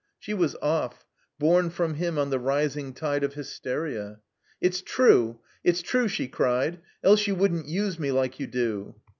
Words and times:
She 0.17 0.33
was 0.33 0.55
oflf, 0.63 0.93
borne 1.37 1.69
from 1.69 1.93
him 1.93 2.17
on 2.17 2.31
the 2.31 2.39
rising 2.39 2.91
tide 2.91 3.23
of 3.23 3.35
hysteria. 3.35 4.19
"It's 4.59 4.81
true! 4.81 5.41
It's 5.63 5.83
true!" 5.83 6.07
she 6.07 6.27
cried. 6.27 6.79
"Else 7.03 7.27
you 7.27 7.35
wouldn't 7.35 7.67
use 7.67 7.99
me 7.99 8.11
like 8.11 8.39
you 8.39 8.47
do." 8.47 8.95